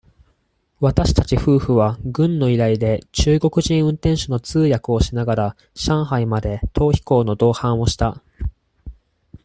[0.79, 8.23] 私たち夫婦は、軍の依頼で、中国人運転手の通訳をしながら、上海まで、逃避行の同伴をした。